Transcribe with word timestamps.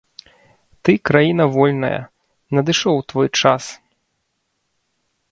Ты 0.87 0.91
краіна 1.09 1.45
вольная, 1.55 1.99
надышоў 2.59 2.97
твой 3.13 3.29
час. 3.43 3.63